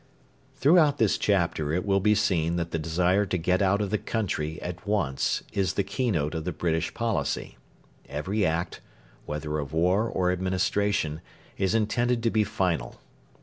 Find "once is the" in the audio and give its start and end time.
4.87-5.83